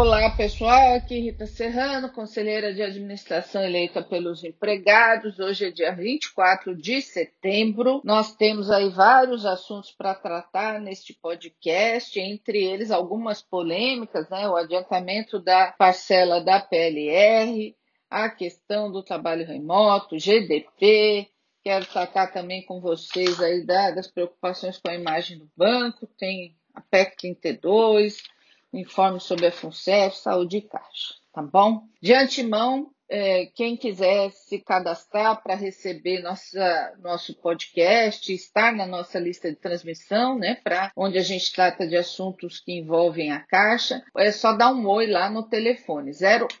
Olá, 0.00 0.30
pessoal. 0.30 0.94
Aqui 0.94 1.18
Rita 1.18 1.44
Serrano, 1.44 2.12
conselheira 2.12 2.72
de 2.72 2.80
administração 2.80 3.64
eleita 3.64 4.00
pelos 4.00 4.44
empregados. 4.44 5.40
Hoje 5.40 5.66
é 5.66 5.70
dia 5.72 5.92
24 5.92 6.76
de 6.76 7.02
setembro. 7.02 8.00
Nós 8.04 8.32
temos 8.36 8.70
aí 8.70 8.90
vários 8.90 9.44
assuntos 9.44 9.90
para 9.90 10.14
tratar 10.14 10.80
neste 10.80 11.14
podcast, 11.14 12.16
entre 12.16 12.64
eles 12.64 12.92
algumas 12.92 13.42
polêmicas, 13.42 14.30
né? 14.30 14.48
O 14.48 14.54
adiantamento 14.54 15.40
da 15.40 15.74
parcela 15.76 16.40
da 16.40 16.60
PLR, 16.60 17.74
a 18.08 18.30
questão 18.30 18.92
do 18.92 19.02
trabalho 19.02 19.44
remoto, 19.44 20.16
GDP. 20.16 21.26
Quero 21.64 21.84
tratar 21.86 22.28
também 22.28 22.64
com 22.64 22.80
vocês 22.80 23.40
aí 23.40 23.66
das 23.66 24.06
preocupações 24.06 24.78
com 24.78 24.90
a 24.90 24.94
imagem 24.94 25.38
do 25.38 25.50
banco. 25.56 26.06
Tem 26.16 26.54
a 26.72 26.80
PEC 26.80 27.34
32 27.34 28.22
informe 28.78 29.20
sobre 29.20 29.46
a 29.46 29.52
FUNCEF, 29.52 30.16
saúde 30.16 30.58
e 30.58 30.62
caixa, 30.62 31.14
tá 31.32 31.42
bom? 31.42 31.82
De 32.00 32.14
antemão, 32.14 32.90
é, 33.10 33.46
quem 33.54 33.76
quiser 33.76 34.30
se 34.30 34.58
cadastrar 34.58 35.42
para 35.42 35.54
receber 35.54 36.20
nossa, 36.20 36.94
nosso 37.00 37.34
podcast, 37.34 38.32
estar 38.32 38.72
na 38.72 38.86
nossa 38.86 39.18
lista 39.18 39.50
de 39.50 39.56
transmissão, 39.56 40.38
né, 40.38 40.56
para 40.62 40.92
onde 40.94 41.16
a 41.16 41.22
gente 41.22 41.52
trata 41.52 41.86
de 41.86 41.96
assuntos 41.96 42.60
que 42.60 42.72
envolvem 42.72 43.32
a 43.32 43.40
Caixa, 43.40 44.02
é 44.16 44.30
só 44.30 44.52
dar 44.52 44.72
um 44.72 44.86
oi 44.86 45.06
lá 45.06 45.30
no 45.30 45.42
telefone 45.48 46.12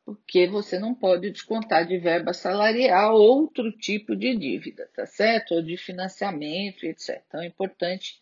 porque 0.04 0.48
você 0.48 0.80
não 0.80 0.96
pode 0.96 1.30
descontar 1.30 1.86
de 1.86 1.98
verba 2.00 2.34
salarial 2.34 3.16
outro 3.16 3.72
tipo 3.72 4.16
de 4.16 4.36
dívida, 4.36 4.90
tá 4.96 5.06
certo? 5.06 5.54
Ou 5.54 5.62
de 5.62 5.78
financiamento, 5.78 6.86
etc. 6.86 7.22
Então, 7.28 7.42
é 7.42 7.46
importante, 7.46 8.20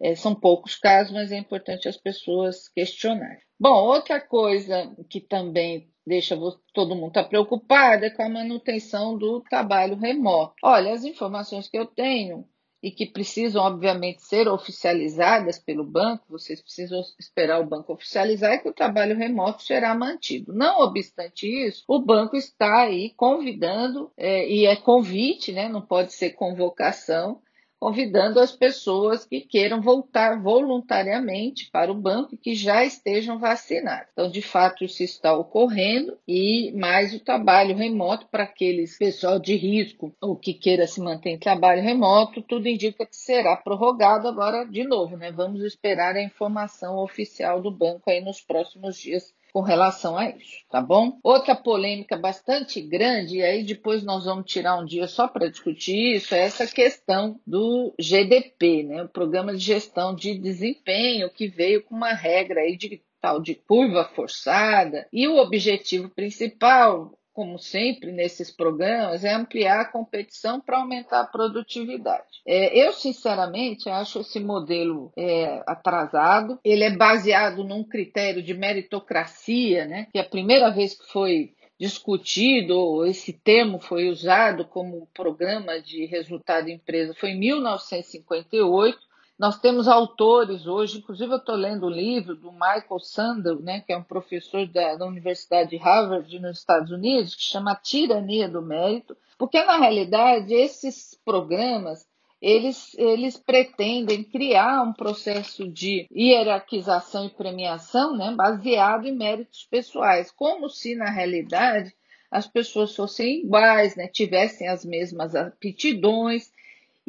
é, 0.00 0.14
são 0.14 0.34
poucos 0.34 0.76
casos, 0.76 1.12
mas 1.12 1.32
é 1.32 1.36
importante 1.36 1.88
as 1.88 1.96
pessoas 1.96 2.68
questionarem. 2.68 3.42
Bom, 3.58 3.74
outra 3.74 4.20
coisa 4.20 4.94
que 5.08 5.20
também 5.20 5.90
deixa 6.06 6.36
todo 6.72 6.96
mundo 6.96 7.12
tá 7.12 7.24
preocupado 7.24 8.04
é 8.04 8.10
com 8.10 8.22
a 8.22 8.28
manutenção 8.28 9.18
do 9.18 9.40
trabalho 9.42 9.96
remoto. 9.96 10.54
Olha, 10.62 10.92
as 10.92 11.04
informações 11.04 11.68
que 11.68 11.78
eu 11.78 11.86
tenho 11.86 12.48
e 12.82 12.90
que 12.90 13.06
precisam, 13.06 13.62
obviamente, 13.62 14.22
ser 14.22 14.48
oficializadas 14.48 15.58
pelo 15.58 15.84
banco, 15.84 16.24
vocês 16.30 16.60
precisam 16.60 17.00
esperar 17.18 17.60
o 17.60 17.66
banco 17.66 17.92
oficializar, 17.92 18.52
é 18.52 18.58
que 18.58 18.68
o 18.68 18.74
trabalho 18.74 19.16
remoto 19.16 19.62
será 19.62 19.94
mantido. 19.94 20.52
Não 20.54 20.80
obstante 20.80 21.46
isso, 21.46 21.84
o 21.86 22.00
banco 22.00 22.36
está 22.36 22.82
aí 22.82 23.12
convidando, 23.16 24.10
é, 24.16 24.48
e 24.48 24.66
é 24.66 24.76
convite, 24.76 25.52
né, 25.52 25.68
não 25.68 25.82
pode 25.82 26.14
ser 26.14 26.30
convocação, 26.30 27.40
convidando 27.80 28.38
as 28.38 28.52
pessoas 28.52 29.24
que 29.24 29.40
queiram 29.40 29.80
voltar 29.80 30.38
voluntariamente 30.40 31.70
para 31.72 31.90
o 31.90 31.94
banco 31.94 32.36
que 32.36 32.54
já 32.54 32.84
estejam 32.84 33.38
vacinadas. 33.38 34.06
Então, 34.12 34.30
de 34.30 34.42
fato, 34.42 34.84
isso 34.84 35.02
está 35.02 35.32
ocorrendo 35.32 36.18
e 36.28 36.72
mais 36.76 37.14
o 37.14 37.20
trabalho 37.20 37.74
remoto 37.74 38.26
para 38.26 38.44
aqueles 38.44 38.98
pessoal 38.98 39.38
de 39.38 39.56
risco 39.56 40.14
ou 40.20 40.36
que 40.36 40.52
queira 40.52 40.86
se 40.86 41.00
manter 41.00 41.30
em 41.30 41.38
trabalho 41.38 41.82
remoto, 41.82 42.42
tudo 42.42 42.68
indica 42.68 43.06
que 43.06 43.16
será 43.16 43.56
prorrogado 43.56 44.28
agora 44.28 44.64
de 44.64 44.84
novo, 44.84 45.16
né? 45.16 45.32
Vamos 45.32 45.62
esperar 45.62 46.14
a 46.16 46.22
informação 46.22 46.98
oficial 46.98 47.62
do 47.62 47.70
banco 47.70 48.10
aí 48.10 48.20
nos 48.20 48.42
próximos 48.42 48.98
dias 48.98 49.32
com 49.52 49.60
relação 49.60 50.16
a 50.16 50.30
isso, 50.30 50.64
tá 50.70 50.80
bom? 50.80 51.18
Outra 51.22 51.54
polêmica 51.54 52.16
bastante 52.16 52.80
grande, 52.80 53.38
e 53.38 53.42
aí 53.42 53.64
depois 53.64 54.02
nós 54.02 54.24
vamos 54.24 54.50
tirar 54.50 54.78
um 54.78 54.84
dia 54.84 55.06
só 55.06 55.28
para 55.28 55.50
discutir 55.50 56.16
isso, 56.16 56.34
é 56.34 56.40
essa 56.40 56.66
questão 56.66 57.40
do 57.46 57.94
GDP, 57.98 58.82
né? 58.84 59.02
O 59.02 59.08
Programa 59.08 59.52
de 59.52 59.58
Gestão 59.58 60.14
de 60.14 60.38
Desempenho, 60.38 61.30
que 61.30 61.48
veio 61.48 61.82
com 61.82 61.94
uma 61.94 62.12
regra 62.12 62.60
aí 62.60 62.76
de 62.76 63.02
tal 63.20 63.40
de 63.40 63.54
curva 63.54 64.04
forçada, 64.14 65.06
e 65.12 65.28
o 65.28 65.36
objetivo 65.36 66.08
principal 66.08 67.12
como 67.40 67.58
sempre 67.58 68.12
nesses 68.12 68.50
programas, 68.50 69.24
é 69.24 69.32
ampliar 69.32 69.80
a 69.80 69.90
competição 69.90 70.60
para 70.60 70.76
aumentar 70.76 71.20
a 71.20 71.26
produtividade. 71.26 72.42
É, 72.46 72.86
eu, 72.86 72.92
sinceramente, 72.92 73.88
acho 73.88 74.20
esse 74.20 74.38
modelo 74.38 75.10
é, 75.16 75.62
atrasado. 75.66 76.60
Ele 76.62 76.84
é 76.84 76.94
baseado 76.94 77.64
num 77.64 77.82
critério 77.82 78.42
de 78.42 78.52
meritocracia, 78.52 79.86
né, 79.86 80.06
que 80.12 80.18
é 80.18 80.20
a 80.20 80.28
primeira 80.28 80.68
vez 80.68 80.92
que 80.92 81.10
foi 81.10 81.54
discutido, 81.78 83.06
esse 83.06 83.32
termo 83.32 83.80
foi 83.80 84.10
usado 84.10 84.66
como 84.66 85.08
programa 85.14 85.80
de 85.80 86.04
resultado 86.04 86.66
de 86.66 86.72
empresa, 86.72 87.14
foi 87.14 87.30
em 87.30 87.38
1958. 87.38 88.98
Nós 89.40 89.58
temos 89.58 89.88
autores 89.88 90.66
hoje, 90.66 90.98
inclusive 90.98 91.32
eu 91.32 91.38
estou 91.38 91.54
lendo 91.54 91.86
o 91.86 91.90
livro 91.90 92.36
do 92.36 92.52
Michael 92.52 93.00
Sandel, 93.00 93.58
né, 93.58 93.80
que 93.80 93.90
é 93.90 93.96
um 93.96 94.02
professor 94.02 94.66
da, 94.66 94.96
da 94.96 95.06
Universidade 95.06 95.70
de 95.70 95.78
Harvard 95.78 96.38
nos 96.38 96.58
Estados 96.58 96.90
Unidos, 96.90 97.34
que 97.34 97.44
chama 97.44 97.74
Tirania 97.74 98.50
do 98.50 98.60
Mérito, 98.60 99.16
porque 99.38 99.64
na 99.64 99.78
realidade 99.78 100.52
esses 100.52 101.18
programas 101.24 102.06
eles, 102.38 102.92
eles 102.98 103.38
pretendem 103.38 104.22
criar 104.22 104.82
um 104.82 104.92
processo 104.92 105.66
de 105.66 106.06
hierarquização 106.14 107.24
e 107.24 107.30
premiação 107.30 108.14
né, 108.14 108.34
baseado 108.36 109.06
em 109.06 109.16
méritos 109.16 109.66
pessoais, 109.70 110.30
como 110.30 110.68
se 110.68 110.94
na 110.94 111.08
realidade 111.08 111.94
as 112.30 112.46
pessoas 112.46 112.94
fossem 112.94 113.40
iguais, 113.40 113.96
né, 113.96 114.06
tivessem 114.06 114.68
as 114.68 114.84
mesmas 114.84 115.34
aptidões, 115.34 116.52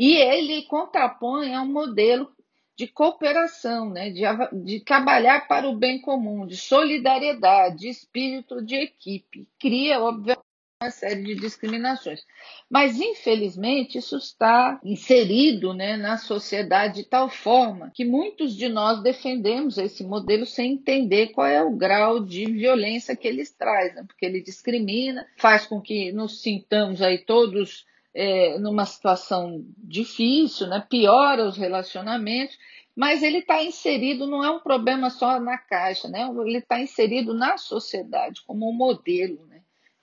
e 0.01 0.15
ele 0.15 0.63
contrapõe 0.63 1.53
a 1.53 1.62
um 1.62 1.71
modelo 1.71 2.31
de 2.75 2.88
cooperação, 2.88 3.88
né, 3.92 4.09
de, 4.09 4.24
de 4.63 4.80
trabalhar 4.80 5.48
para 5.48 5.69
o 5.69 5.75
bem 5.75 6.01
comum, 6.01 6.48
de 6.48 6.57
solidariedade, 6.57 7.81
de 7.81 7.89
espírito 7.89 8.65
de 8.65 8.77
equipe. 8.77 9.48
Cria, 9.59 10.00
obviamente, 10.00 10.42
uma 10.81 10.89
série 10.89 11.21
de 11.21 11.36
discriminações. 11.36 12.25
Mas, 12.68 13.00
infelizmente, 13.00 14.00
isso 14.00 14.18
está 14.18 14.80
inserido 14.83 15.71
né, 15.71 15.95
na 15.98 16.18
sociedade 16.18 17.03
de 17.03 17.03
tal 17.03 17.30
forma 17.30 17.92
que 17.94 18.03
muitos 18.03 18.56
de 18.56 18.68
nós 18.68 19.03
defendemos 19.03 19.77
esse 19.77 20.03
modelo 20.03 20.48
sem 20.48 20.71
entender 20.71 21.27
qual 21.27 21.45
é 21.45 21.62
o 21.62 21.77
grau 21.77 22.19
de 22.19 22.45
violência 22.45 23.15
que 23.15 23.27
ele 23.27 23.45
traz, 23.45 23.94
né? 23.94 24.03
porque 24.07 24.25
ele 24.25 24.42
discrimina, 24.42 25.27
faz 25.38 25.68
com 25.68 25.80
que 25.80 26.12
nos 26.12 26.42
sintamos 26.42 27.03
aí 27.03 27.19
todos 27.19 27.86
é, 28.13 28.57
numa 28.59 28.85
situação 28.85 29.63
difícil, 29.77 30.67
né? 30.67 30.85
piora 30.89 31.47
os 31.47 31.57
relacionamentos, 31.57 32.57
mas 32.95 33.23
ele 33.23 33.39
está 33.39 33.63
inserido, 33.63 34.27
não 34.27 34.43
é 34.43 34.49
um 34.49 34.59
problema 34.59 35.09
só 35.09 35.39
na 35.39 35.57
caixa, 35.57 36.07
né? 36.07 36.29
ele 36.45 36.57
está 36.57 36.79
inserido 36.79 37.33
na 37.33 37.57
sociedade 37.57 38.41
como 38.45 38.69
um 38.69 38.73
modelo. 38.73 39.45
Né? 39.47 39.61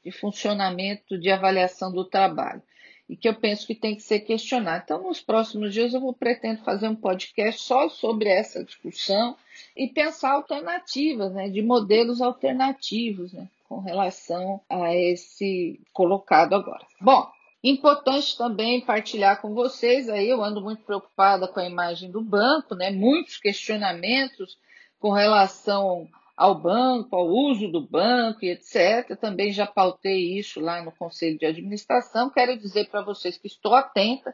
de 0.08 0.12
funcionamento 0.12 1.18
de 1.18 1.30
avaliação 1.30 1.92
do 1.92 2.04
trabalho 2.04 2.62
e 3.08 3.16
que 3.16 3.28
eu 3.28 3.34
penso 3.34 3.66
que 3.66 3.74
tem 3.74 3.94
que 3.94 4.02
ser 4.02 4.20
questionado. 4.20 4.82
Então, 4.84 5.02
nos 5.02 5.20
próximos 5.20 5.72
dias 5.72 5.94
eu 5.94 6.00
vou 6.00 6.12
pretendo 6.12 6.62
fazer 6.62 6.88
um 6.88 6.96
podcast 6.96 7.62
só 7.62 7.88
sobre 7.88 8.28
essa 8.28 8.64
discussão 8.64 9.36
e 9.76 9.88
pensar 9.88 10.32
alternativas, 10.32 11.32
né, 11.32 11.48
de 11.48 11.62
modelos 11.62 12.20
alternativos, 12.20 13.32
né, 13.32 13.48
com 13.66 13.80
relação 13.80 14.60
a 14.68 14.94
esse 14.94 15.80
colocado 15.92 16.54
agora. 16.54 16.86
Bom, 17.00 17.30
importante 17.62 18.36
também 18.36 18.80
partilhar 18.80 19.40
com 19.40 19.54
vocês 19.54 20.08
aí, 20.08 20.28
eu 20.28 20.42
ando 20.42 20.60
muito 20.60 20.82
preocupada 20.84 21.48
com 21.48 21.60
a 21.60 21.66
imagem 21.66 22.10
do 22.10 22.22
banco, 22.22 22.74
né, 22.74 22.90
muitos 22.90 23.36
questionamentos 23.36 24.56
com 24.98 25.10
relação 25.10 26.08
ao 26.36 26.54
banco, 26.54 27.16
ao 27.16 27.26
uso 27.26 27.66
do 27.68 27.80
banco 27.80 28.44
e 28.44 28.50
etc. 28.50 29.18
Também 29.20 29.52
já 29.52 29.66
pautei 29.66 30.38
isso 30.38 30.60
lá 30.60 30.80
no 30.82 30.92
Conselho 30.92 31.36
de 31.36 31.46
Administração. 31.46 32.30
Quero 32.30 32.56
dizer 32.56 32.88
para 32.88 33.02
vocês 33.02 33.36
que 33.36 33.48
estou 33.48 33.74
atenta, 33.74 34.32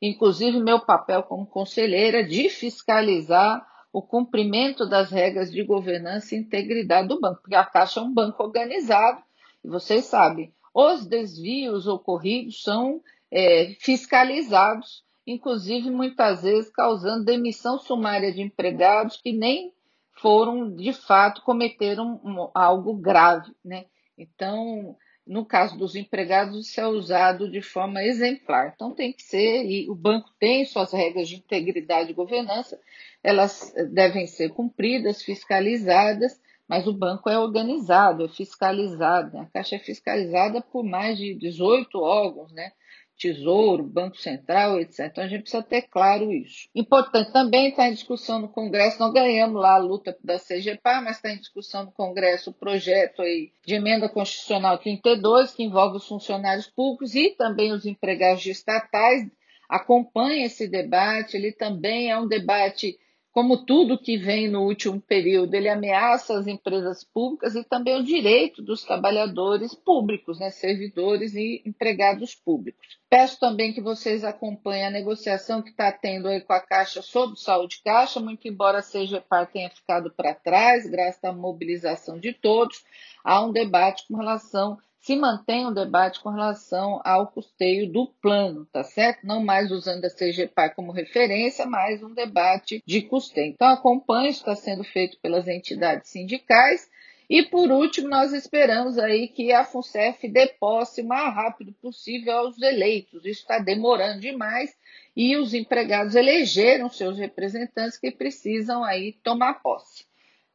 inclusive 0.00 0.60
meu 0.60 0.80
papel 0.80 1.22
como 1.22 1.46
conselheira, 1.46 2.22
de 2.22 2.50
fiscalizar 2.50 3.66
o 3.90 4.02
cumprimento 4.02 4.86
das 4.86 5.10
regras 5.10 5.50
de 5.50 5.62
governança 5.62 6.34
e 6.34 6.38
integridade 6.38 7.08
do 7.08 7.18
banco, 7.18 7.40
porque 7.40 7.54
a 7.54 7.64
Caixa 7.64 8.00
é 8.00 8.02
um 8.02 8.12
banco 8.12 8.42
organizado, 8.42 9.22
e 9.64 9.68
vocês 9.68 10.04
sabem, 10.04 10.52
os 10.76 11.06
desvios 11.06 11.86
ocorridos 11.86 12.62
são 12.62 13.00
é, 13.30 13.74
fiscalizados, 13.80 15.02
inclusive 15.26 15.88
muitas 15.90 16.42
vezes 16.42 16.70
causando 16.70 17.24
demissão 17.24 17.78
sumária 17.78 18.30
de 18.30 18.42
empregados 18.42 19.16
que 19.16 19.32
nem 19.32 19.72
foram, 20.12 20.70
de 20.74 20.92
fato, 20.92 21.40
cometeram 21.42 22.20
algo 22.54 22.94
grave. 22.94 23.52
Né? 23.64 23.86
Então, 24.18 24.94
no 25.26 25.46
caso 25.46 25.78
dos 25.78 25.96
empregados, 25.96 26.68
isso 26.68 26.78
é 26.78 26.86
usado 26.86 27.50
de 27.50 27.62
forma 27.62 28.02
exemplar. 28.02 28.72
Então, 28.74 28.94
tem 28.94 29.14
que 29.14 29.22
ser, 29.22 29.64
e 29.64 29.88
o 29.88 29.94
banco 29.94 30.30
tem 30.38 30.66
suas 30.66 30.92
regras 30.92 31.26
de 31.26 31.36
integridade 31.36 32.10
e 32.10 32.14
governança, 32.14 32.78
elas 33.22 33.72
devem 33.92 34.26
ser 34.26 34.50
cumpridas, 34.50 35.22
fiscalizadas, 35.22 36.38
mas 36.68 36.86
o 36.86 36.92
banco 36.92 37.30
é 37.30 37.38
organizado, 37.38 38.24
é 38.24 38.28
fiscalizado. 38.28 39.36
Né? 39.36 39.42
A 39.42 39.46
Caixa 39.46 39.76
é 39.76 39.78
fiscalizada 39.78 40.60
por 40.60 40.84
mais 40.84 41.16
de 41.16 41.34
18 41.34 41.98
órgãos, 41.98 42.52
né? 42.52 42.72
Tesouro, 43.18 43.82
Banco 43.82 44.16
Central, 44.18 44.78
etc. 44.78 45.06
Então 45.06 45.24
a 45.24 45.28
gente 45.28 45.42
precisa 45.42 45.62
ter 45.62 45.82
claro 45.82 46.30
isso. 46.30 46.68
Importante 46.74 47.32
também 47.32 47.70
está 47.70 47.88
em 47.88 47.94
discussão 47.94 48.38
no 48.38 48.48
Congresso, 48.48 49.00
não 49.00 49.12
ganhamos 49.12 49.60
lá 49.60 49.74
a 49.74 49.78
luta 49.78 50.16
da 50.22 50.38
CGPA, 50.38 51.00
mas 51.00 51.16
está 51.16 51.30
em 51.30 51.38
discussão 51.38 51.86
no 51.86 51.92
Congresso 51.92 52.50
o 52.50 52.54
projeto 52.54 53.22
aí 53.22 53.52
de 53.64 53.74
emenda 53.74 54.08
constitucional 54.08 54.76
32, 54.78 55.54
que 55.54 55.62
envolve 55.62 55.96
os 55.96 56.06
funcionários 56.06 56.66
públicos 56.66 57.14
e 57.14 57.30
também 57.30 57.72
os 57.72 57.86
empregados 57.86 58.44
estatais. 58.44 59.26
Acompanha 59.68 60.46
esse 60.46 60.68
debate, 60.68 61.36
ele 61.36 61.52
também 61.52 62.10
é 62.10 62.18
um 62.18 62.28
debate 62.28 62.98
como 63.36 63.66
tudo 63.66 63.98
que 63.98 64.16
vem 64.16 64.48
no 64.48 64.62
último 64.62 64.98
período, 64.98 65.52
ele 65.52 65.68
ameaça 65.68 66.38
as 66.38 66.46
empresas 66.46 67.04
públicas 67.04 67.54
e 67.54 67.62
também 67.62 67.94
o 68.00 68.02
direito 68.02 68.62
dos 68.62 68.82
trabalhadores 68.82 69.74
públicos, 69.74 70.40
né, 70.40 70.48
servidores 70.50 71.34
e 71.34 71.60
empregados 71.66 72.34
públicos. 72.34 72.98
Peço 73.10 73.38
também 73.38 73.74
que 73.74 73.80
vocês 73.82 74.24
acompanhem 74.24 74.86
a 74.86 74.90
negociação 74.90 75.60
que 75.60 75.68
está 75.68 75.92
tendo 75.92 76.28
aí 76.28 76.40
com 76.40 76.54
a 76.54 76.60
Caixa 76.60 77.02
sobre 77.02 77.38
saúde 77.38 77.82
Caixa, 77.84 78.20
muito 78.20 78.48
embora 78.48 78.78
a 78.78 78.82
CGPAR 78.82 79.46
tenha 79.52 79.68
ficado 79.68 80.10
para 80.10 80.32
trás, 80.32 80.88
graças 80.88 81.22
à 81.22 81.30
mobilização 81.30 82.18
de 82.18 82.32
todos, 82.32 82.86
há 83.22 83.44
um 83.44 83.52
debate 83.52 84.06
com 84.08 84.16
relação 84.16 84.78
se 85.06 85.14
mantém 85.14 85.64
um 85.64 85.72
debate 85.72 86.18
com 86.18 86.30
relação 86.30 87.00
ao 87.04 87.28
custeio 87.28 87.88
do 87.88 88.08
plano, 88.20 88.66
tá 88.72 88.82
certo? 88.82 89.24
Não 89.24 89.40
mais 89.40 89.70
usando 89.70 90.04
a 90.04 90.10
CGPAR 90.10 90.74
como 90.74 90.90
referência, 90.90 91.64
mas 91.64 92.02
um 92.02 92.12
debate 92.12 92.82
de 92.84 93.02
custeio. 93.02 93.52
Então, 93.52 93.68
acompanhe, 93.68 94.30
isso 94.30 94.40
está 94.40 94.56
sendo 94.56 94.82
feito 94.82 95.16
pelas 95.20 95.46
entidades 95.46 96.10
sindicais. 96.10 96.90
E, 97.30 97.44
por 97.44 97.70
último, 97.70 98.08
nós 98.08 98.32
esperamos 98.32 98.98
aí 98.98 99.28
que 99.28 99.52
a 99.52 99.64
FUNCEF 99.64 100.26
dê 100.26 100.48
posse 100.48 101.02
o 101.02 101.06
mais 101.06 101.32
rápido 101.32 101.72
possível 101.74 102.38
aos 102.38 102.60
eleitos. 102.60 103.24
Isso 103.24 103.42
está 103.42 103.60
demorando 103.60 104.18
demais 104.18 104.76
e 105.14 105.36
os 105.36 105.54
empregados 105.54 106.16
elegeram 106.16 106.90
seus 106.90 107.16
representantes 107.16 107.96
que 107.96 108.10
precisam 108.10 108.82
aí 108.82 109.12
tomar 109.22 109.62
posse. 109.62 110.04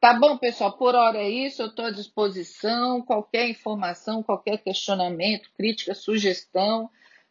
Tá 0.02 0.16
bom, 0.16 0.36
pessoal? 0.36 0.76
Por 0.76 0.96
hora 0.96 1.20
é 1.20 1.30
isso. 1.30 1.62
Eu 1.62 1.68
estou 1.68 1.86
à 1.86 1.92
disposição. 1.92 3.04
Qualquer 3.04 3.48
informação, 3.48 4.24
qualquer 4.24 4.58
questionamento, 4.58 5.52
crítica, 5.56 5.94
sugestão, 5.94 6.90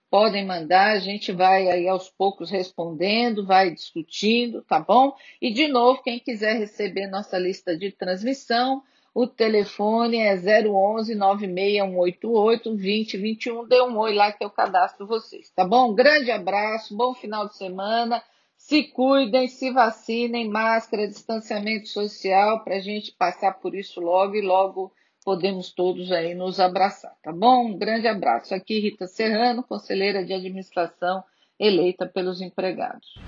podem 0.09 0.47
mandar. 0.47 0.93
A 0.93 1.00
gente 1.00 1.33
vai 1.33 1.69
aí 1.69 1.89
aos 1.89 2.09
poucos 2.09 2.49
respondendo, 2.49 3.45
vai 3.45 3.73
discutindo, 3.73 4.62
tá 4.62 4.79
bom? 4.79 5.17
E 5.43 5.53
de 5.53 5.67
novo, 5.67 6.00
quem 6.05 6.21
quiser 6.21 6.59
receber 6.59 7.09
nossa 7.09 7.37
lista 7.37 7.77
de 7.77 7.91
transmissão, 7.91 8.85
o 9.12 9.27
telefone 9.27 10.19
é 10.19 10.37
011 10.37 11.17
96188 11.17 12.71
2021. 12.71 13.67
Dê 13.67 13.83
um 13.83 13.99
oi 13.99 14.15
lá 14.15 14.31
que 14.31 14.45
eu 14.45 14.50
cadastro 14.50 15.09
vocês, 15.09 15.50
tá 15.50 15.65
bom? 15.65 15.93
Grande 15.93 16.31
abraço, 16.31 16.97
bom 16.97 17.15
final 17.15 17.49
de 17.49 17.57
semana. 17.57 18.23
Se 18.71 18.85
cuidem, 18.85 19.49
se 19.49 19.73
vacinem, 19.73 20.49
máscara, 20.49 21.09
distanciamento 21.09 21.89
social, 21.89 22.62
para 22.62 22.77
a 22.77 22.81
gente 22.81 23.11
passar 23.11 23.55
por 23.55 23.75
isso 23.75 24.00
logo 24.00 24.37
e 24.37 24.41
logo 24.41 24.93
podemos 25.25 25.73
todos 25.73 26.12
aí 26.12 26.35
nos 26.37 26.61
abraçar, 26.61 27.12
tá 27.21 27.33
bom? 27.33 27.67
Um 27.67 27.77
grande 27.77 28.07
abraço. 28.07 28.55
Aqui 28.55 28.79
Rita 28.79 29.09
Serrano, 29.09 29.65
conselheira 29.65 30.25
de 30.25 30.33
administração 30.33 31.25
eleita 31.59 32.07
pelos 32.07 32.41
empregados. 32.41 33.19